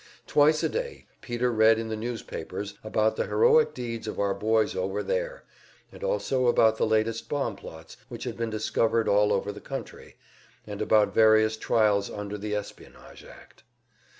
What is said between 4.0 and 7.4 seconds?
of our boys over there, and also about the latest